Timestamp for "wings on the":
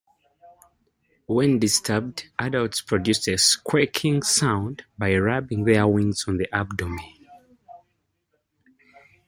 5.87-6.51